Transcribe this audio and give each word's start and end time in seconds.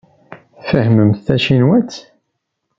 Tfehhmemt 0.61 1.19
tacinwat? 1.25 1.93